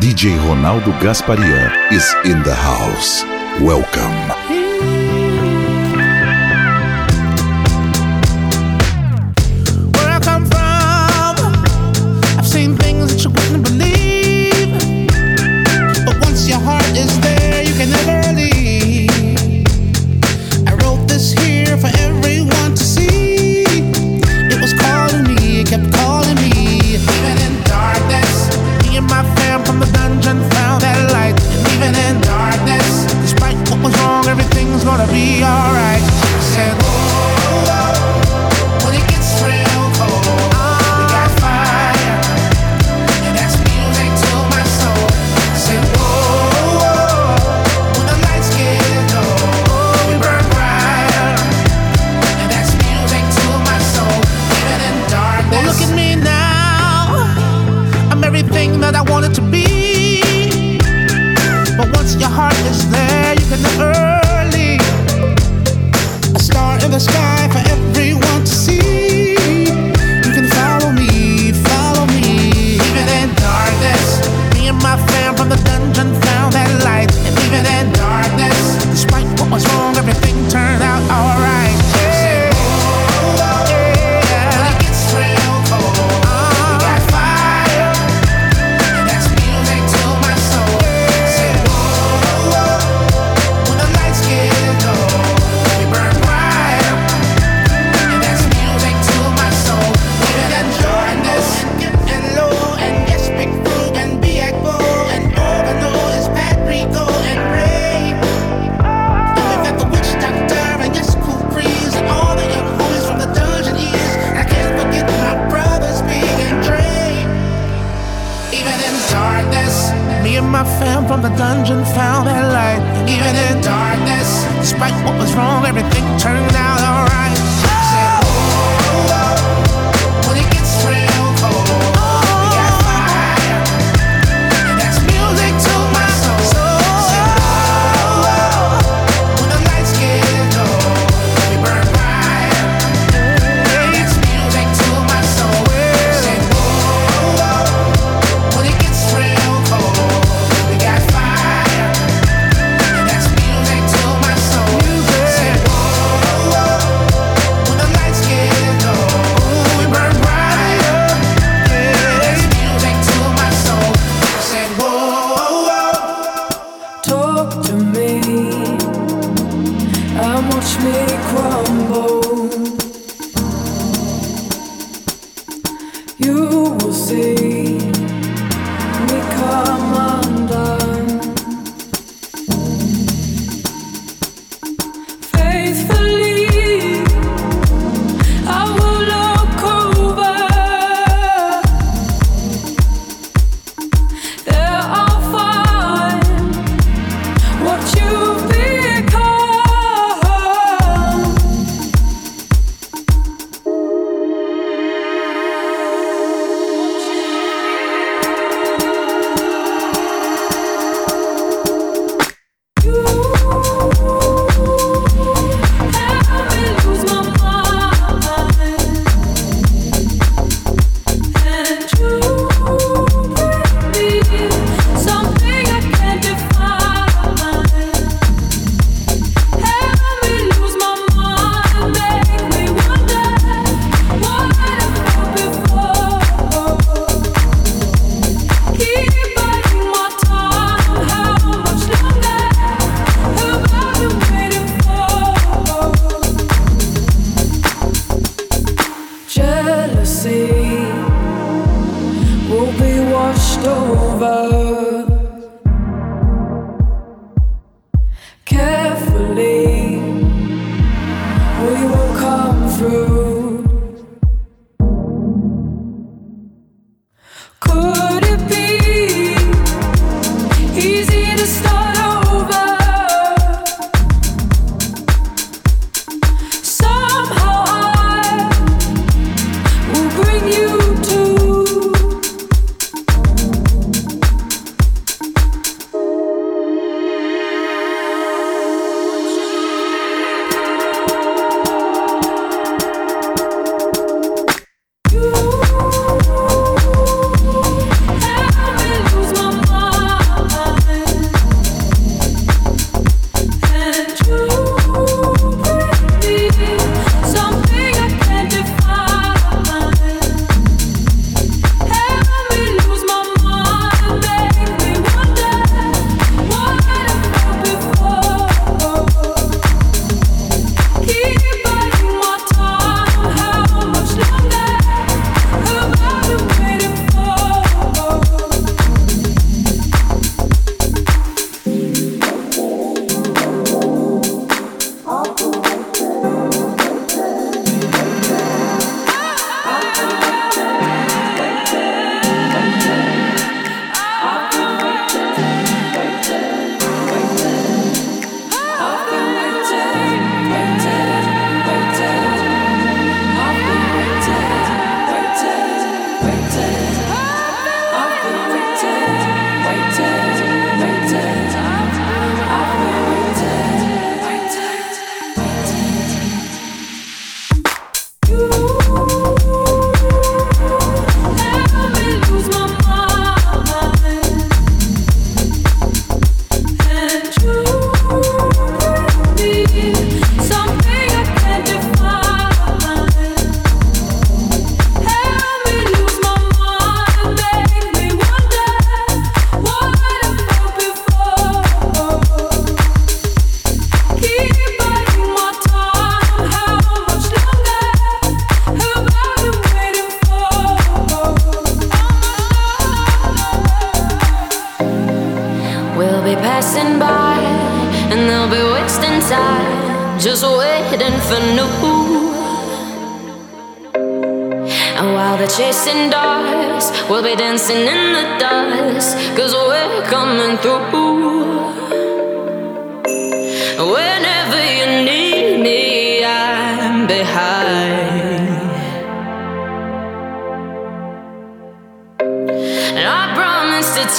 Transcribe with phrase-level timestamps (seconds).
[0.00, 3.22] DJ Ronaldo Gasparia is in the house.
[3.60, 4.41] Welcome.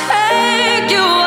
[0.10, 1.23] Take you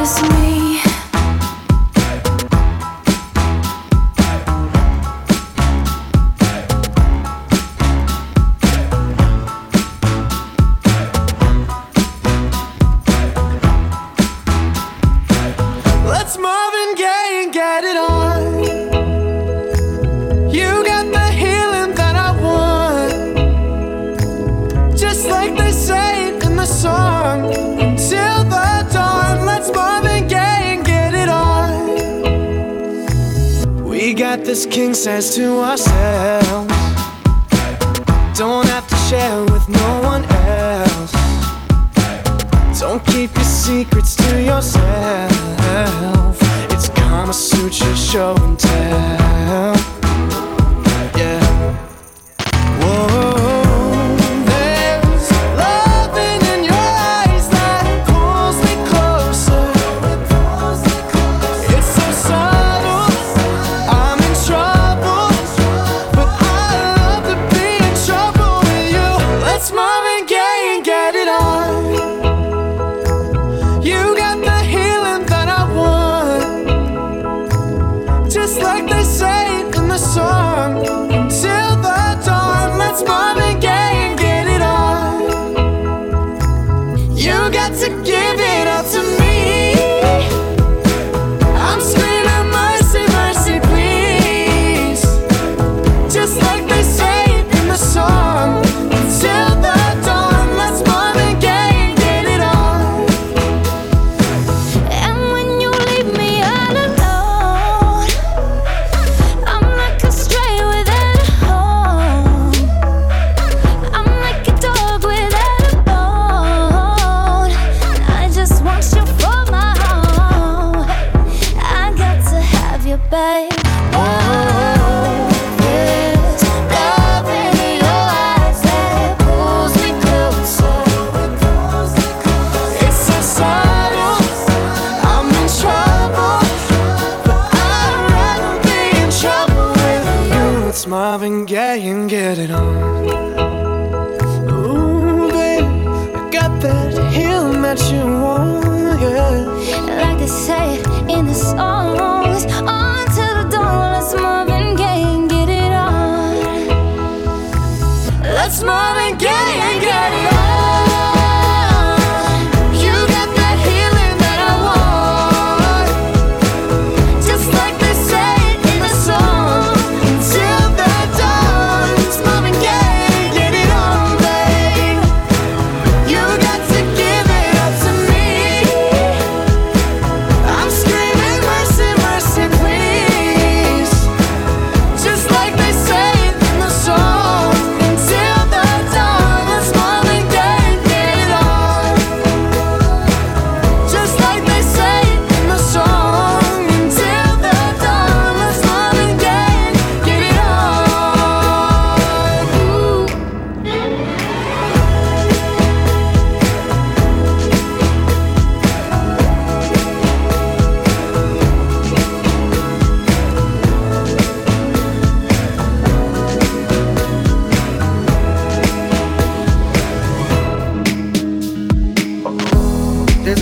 [0.00, 0.39] kiss me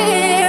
[0.00, 0.39] Disappear.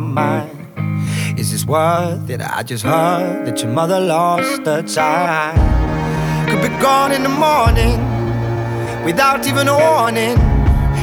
[0.00, 1.38] My mind.
[1.38, 2.40] Is this worth it?
[2.40, 5.56] I just heard that your mother lost a child.
[6.48, 7.98] Could be gone in the morning
[9.04, 10.38] without even a warning.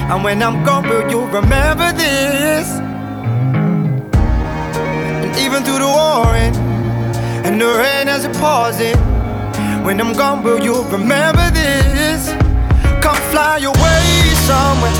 [0.10, 2.70] And when I'm gone, will you remember this?
[5.24, 6.56] And even through the warring
[7.46, 8.98] and the rain as it pausing.
[9.84, 12.30] When I'm gone, will you remember this?
[13.02, 14.06] Come fly away
[14.48, 14.94] somewhere.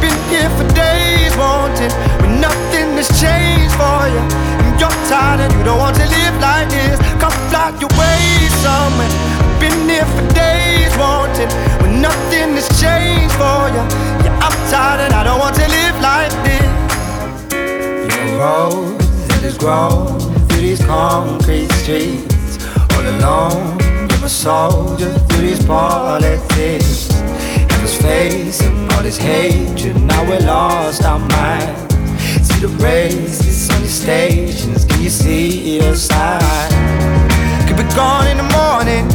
[0.00, 1.90] Been here for days, wanting
[2.20, 3.37] when nothing has changed
[4.14, 4.24] you.
[4.64, 6.98] And you're tired and you don't want to live like this.
[7.20, 9.12] Come fly away somewhere.
[9.60, 11.50] Been here for days, wanting
[11.80, 13.84] when nothing has changed for you.
[14.24, 16.68] Yeah, I'm tired and I don't want to live like this.
[17.52, 22.58] You're a rose that has grown through these concrete streets
[22.94, 23.78] all alone
[24.28, 27.10] a soldier through these politics.
[27.10, 31.87] And was facing all this hatred, now we're lost our minds.
[32.58, 36.72] The races on the stations, can you see your side?
[37.68, 39.06] Could be gone in the morning,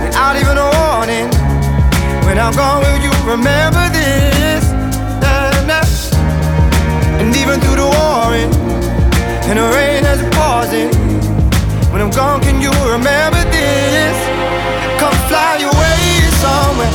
[0.00, 1.28] without even a warning.
[2.24, 4.64] When I'm gone, will you remember this?
[7.20, 8.48] And even through the warring,
[9.44, 10.88] and the rain as it pausing.
[11.92, 14.16] When I'm gone, can you remember this?
[14.96, 16.88] Come fly away somewhere.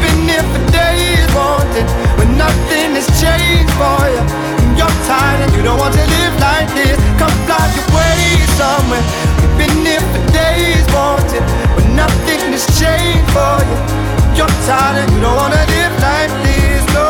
[0.00, 1.84] Been here for days, wanting
[2.16, 4.45] when nothing has changed for you.
[4.78, 6.96] You're tired and you don't want to live like this.
[7.18, 9.04] Come fly away somewhere.
[9.40, 13.78] We've been here for days, wanting when nothing has changed for you.
[14.36, 17.08] You're tired and you don't wanna live like this, no.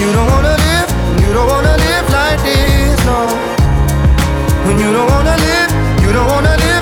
[0.00, 0.88] You don't wanna live,
[1.22, 3.26] you don't wanna live like this, no.
[4.66, 5.70] When you don't wanna live,
[6.02, 6.75] you don't wanna live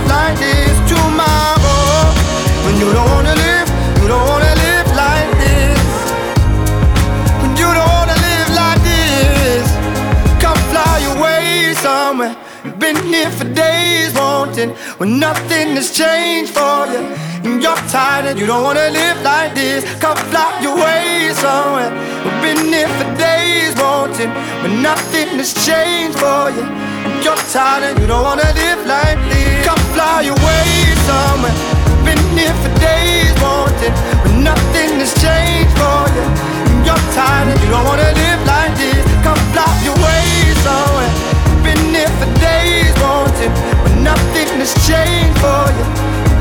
[12.85, 17.01] Been here for days wanting when nothing has changed for you.
[17.41, 19.89] And you're tired and you don't wanna live like this.
[20.05, 21.89] Come fly away somewhere.
[22.24, 24.28] We've been here for days wanting
[24.61, 26.61] when nothing has changed for you.
[27.09, 29.64] And You're tired and you don't wanna live like this.
[29.64, 30.68] Come fly away
[31.09, 31.57] somewhere.
[32.05, 36.26] Been here for days, wanting, but nothing has changed for you.
[36.68, 39.05] And You're tired and you don't wanna live like this.
[39.24, 41.34] Come fly away somewhere.
[41.65, 45.87] Been here for days, wanting, but nothing has changed for you.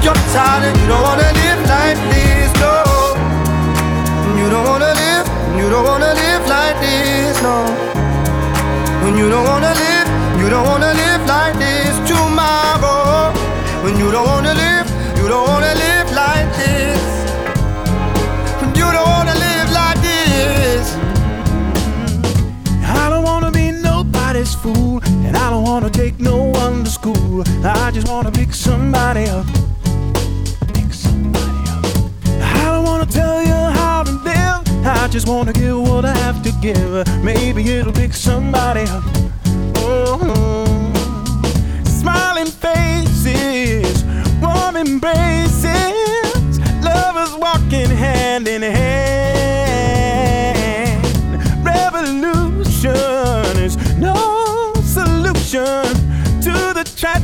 [0.04, 2.76] You're tired and you don't wanna live like this, no.
[4.40, 5.26] You don't wanna live,
[5.60, 7.56] you don't wanna live like this, no.
[9.04, 9.94] When you don't wanna live
[10.44, 13.32] you don't wanna live like this tomorrow.
[13.84, 15.93] When you don't wanna live, you don't wanna live
[24.44, 27.44] nobody's fool, and I don't wanna take no one to school.
[27.64, 29.46] I just wanna pick somebody up.
[30.74, 31.86] Pick somebody up.
[32.42, 34.62] I don't wanna tell you how to live.
[34.86, 37.08] I just wanna give what I have to give.
[37.24, 39.04] Maybe it'll pick somebody up.
[39.84, 40.96] Mm-hmm.
[41.86, 44.04] Smiling faces,
[44.42, 45.43] warm embraces,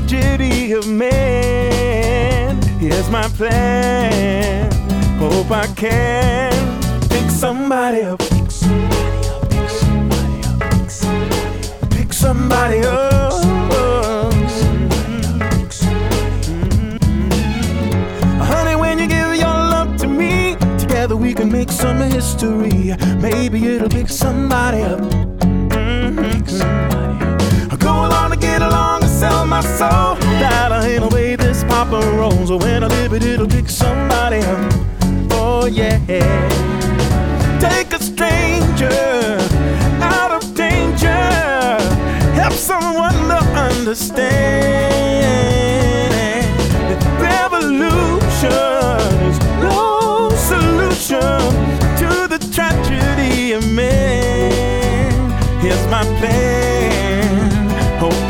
[0.10, 2.62] tragedy of man.
[2.80, 4.72] Here's my plan.
[5.20, 6.52] Hope I can
[7.10, 8.20] pick somebody up.
[8.20, 9.50] Pick somebody up.
[9.52, 11.90] Pick somebody up.
[11.92, 13.34] Pick somebody up.
[18.48, 22.96] Honey, when you give your love to me, together we can make some history.
[23.22, 25.02] Maybe it'll pick somebody up.
[25.70, 26.40] Mm-hmm.
[27.78, 30.16] Go along to get along sell my soul.
[30.40, 32.52] That I in a way this papa rolls.
[32.52, 34.74] When I live it, it'll pick somebody up.
[35.32, 36.00] Oh yeah.
[37.60, 39.38] Take a stranger
[40.02, 41.08] out of danger
[42.40, 44.00] help someone to understand
[47.20, 48.52] revolution
[49.30, 51.40] is no solution
[52.02, 55.12] to the tragedy of man.
[55.62, 56.49] Here's my plan.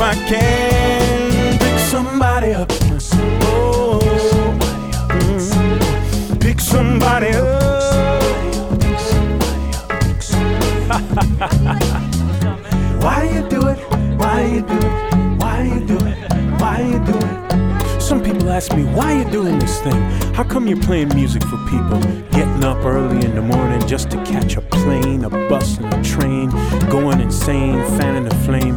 [0.09, 2.71] I can pick somebody up.
[3.43, 3.99] Oh,
[5.09, 6.41] mm.
[6.41, 7.59] pick somebody up.
[13.03, 13.77] Why do you do it?
[14.17, 14.91] Why do you do it?
[15.37, 16.17] Why you do it?
[16.59, 18.01] Why you do it?
[18.01, 20.01] Some people ask me, why you doing this thing?
[20.33, 21.99] How come you're playing music for people?
[22.31, 26.01] Getting up early in the morning just to catch a plane, a bus, and a
[26.03, 26.49] train,
[26.89, 28.75] going insane, fanning the flame.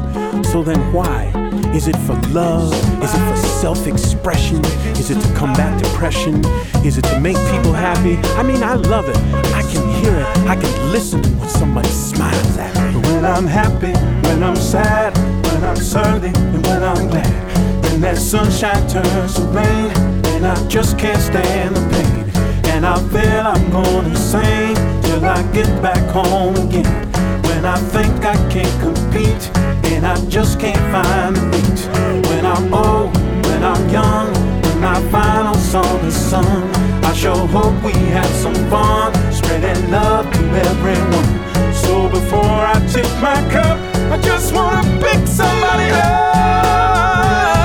[0.53, 1.33] So then why?
[1.75, 2.75] Is it for love?
[3.03, 4.63] Is it for self expression?
[5.01, 6.45] Is it to combat depression?
[6.85, 8.19] Is it to make people happy?
[8.37, 9.17] I mean, I love it.
[9.55, 10.27] I can hear it.
[10.47, 13.01] I can listen when somebody smiles at me.
[13.01, 13.95] When I'm happy,
[14.29, 17.85] when I'm sad, when I'm surly, and when I'm glad.
[17.85, 19.91] When that sunshine turns to rain,
[20.37, 22.67] and I just can't stand the pain.
[22.75, 24.75] And I feel I'm going insane
[25.05, 27.11] till I get back home again.
[27.45, 29.62] When I think I can't compete,
[30.03, 32.29] and I just can't find the beat.
[32.29, 33.15] When I'm old,
[33.47, 34.33] when I'm young,
[34.63, 36.71] when my final song is sung,
[37.05, 41.75] I sure hope we have some fun, spreading love to everyone.
[41.75, 43.79] So before I tip my cup,
[44.11, 47.62] I just wanna pick somebody up.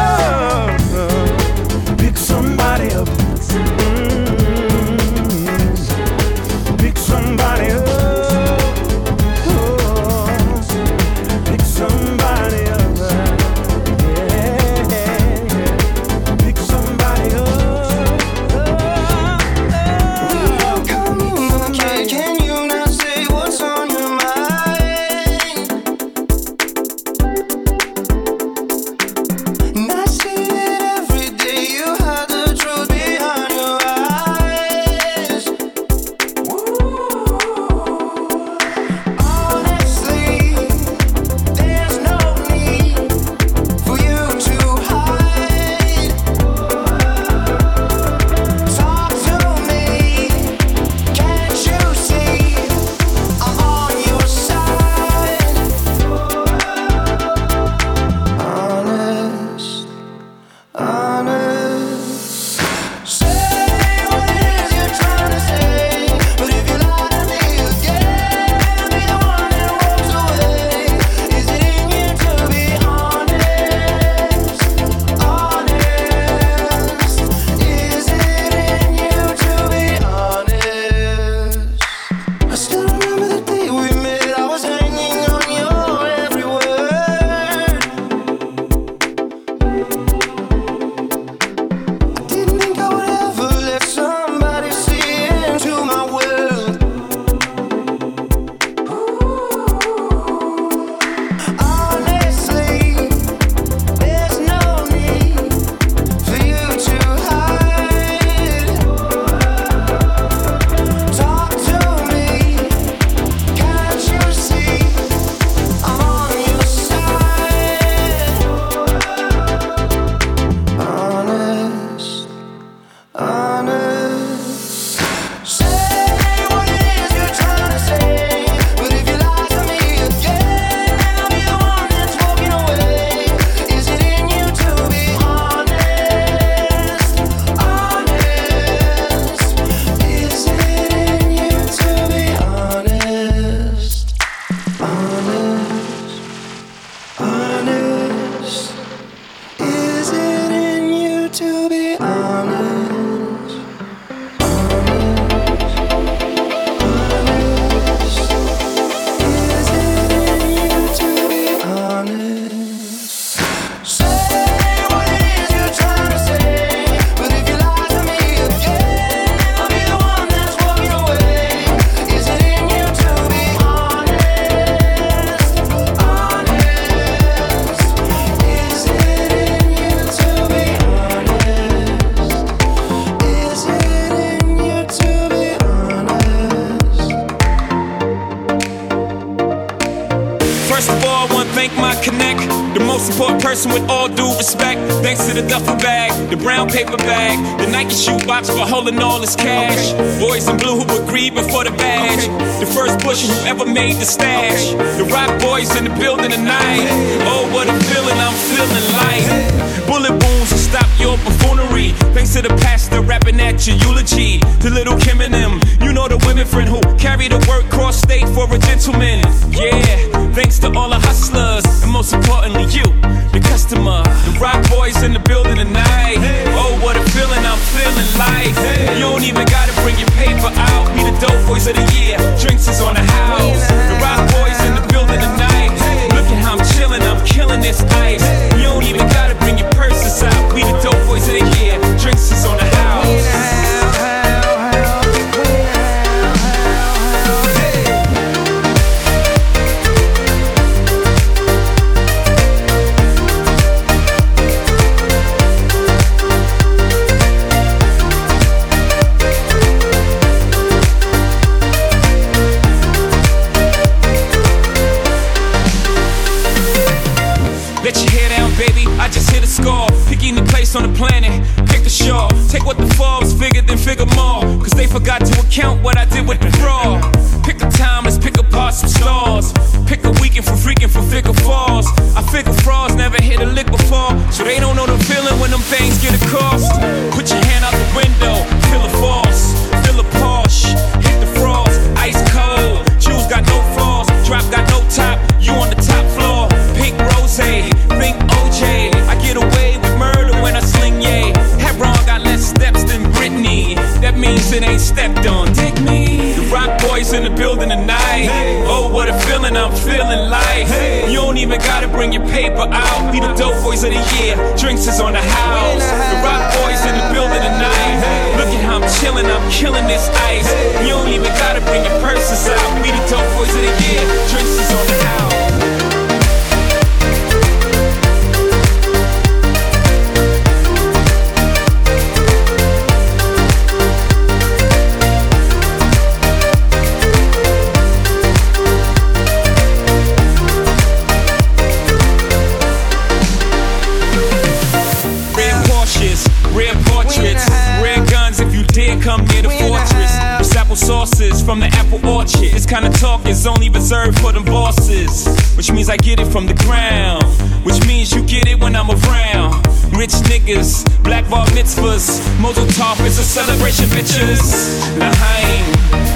[363.98, 364.86] Bitches.
[365.02, 365.66] L'chaim.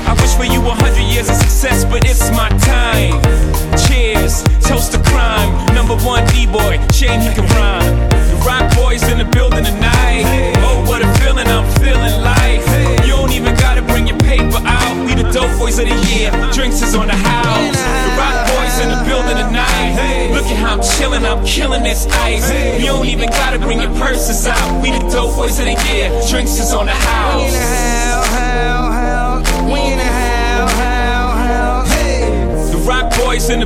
[0.05, 3.17] I wish for you a hundred years of success, but it's my time.
[3.87, 5.49] Cheers, toast to crime.
[5.73, 7.95] Number one D-boy, shame he can rhyme.
[8.29, 10.53] The rock boys in the building tonight.
[10.61, 12.61] Oh, what a feeling I'm feeling like.
[13.01, 14.93] You don't even gotta bring your paper out.
[15.05, 16.29] We the dope boys of the year.
[16.53, 17.79] Drinks is on the house.
[18.05, 20.29] The rock boys in the building tonight.
[20.33, 22.45] Look at how I'm chilling, I'm killing this ice.
[22.79, 24.81] You don't even gotta bring your purses out.
[24.81, 26.09] We the dope boys of the year.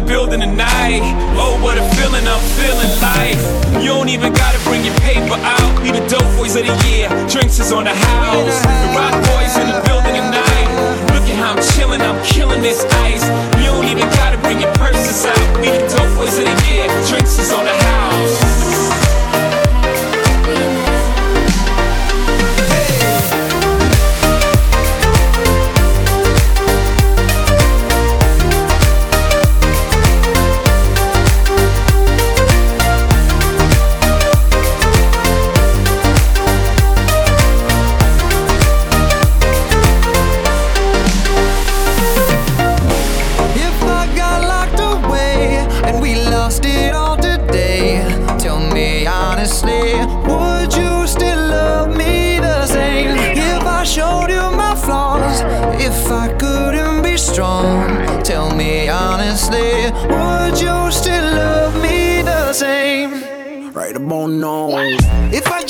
[0.06, 1.02] Building tonight.
[1.36, 3.38] Oh, what a feeling I'm feeling like.
[3.82, 5.82] You don't even gotta bring your paper out.
[5.82, 7.10] We the dope boys of the year.
[7.28, 8.58] Drinks is on the house.
[8.62, 10.68] The rock boys in the building tonight.
[11.14, 13.26] Look at how I'm chilling, I'm killing this ice.
[13.60, 15.48] You don't even gotta bring your purses out.
[15.60, 16.88] We the dope boys of the year.
[17.10, 18.95] Drinks is on the house.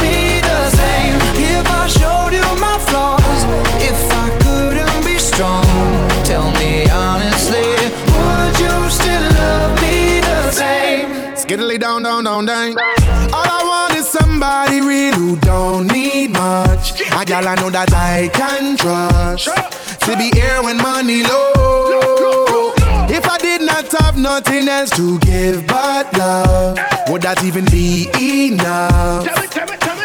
[1.99, 3.41] showed you my flaws,
[3.89, 5.65] if I couldn't be strong,
[6.23, 7.67] tell me honestly,
[8.15, 11.09] would you still love me the same?
[11.35, 12.75] Skiddly down, down, down, down.
[13.33, 17.01] All I want is somebody real who don't need much.
[17.01, 19.49] A gal I know that I can trust.
[20.05, 22.73] To be here when money low.
[23.09, 26.79] If I did not have nothing else to give but love,
[27.09, 28.07] would that even be
[28.47, 29.27] enough?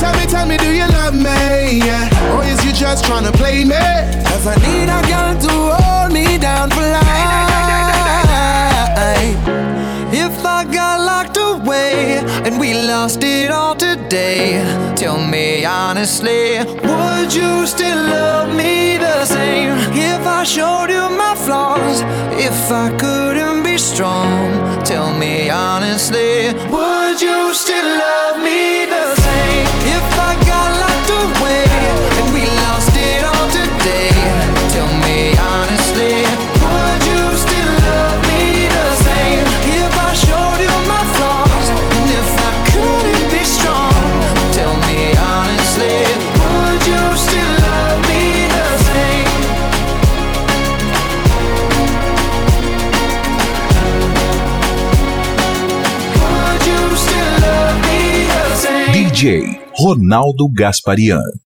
[0.00, 1.78] Tell me, tell me, do you love me?
[1.84, 2.36] Yeah.
[2.36, 3.74] Or is you just trying to play me?
[4.28, 7.08] Cause I need a girl to hold me down for life.
[10.10, 14.62] If I got locked away and we lost it all today,
[14.96, 19.74] tell me honestly, would you still love me the same?
[19.92, 22.02] If I showed you my flaws,
[22.48, 28.87] if I couldn't be strong, tell me honestly, would you still love me?
[29.60, 30.87] If I got
[59.18, 61.47] DJ Ronaldo Gasparian.